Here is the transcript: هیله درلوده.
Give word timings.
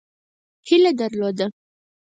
هیله 0.67 0.91
درلوده. 0.99 1.45